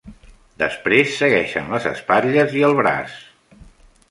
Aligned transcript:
Després 0.61 1.11
segueixen 1.19 1.69
les 1.75 1.87
espatlles 1.93 2.57
i 2.63 2.65
el 2.71 2.75
braç. 2.81 3.21